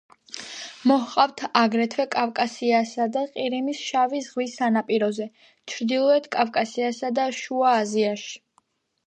[0.91, 5.29] მოჰყავთ აგრეთვე კავკასიასა და ყირიმის შავი ზღვის სანაპიროზე,
[5.75, 8.37] ჩრდილოეთ კავკასიასა და შუა აზიაში.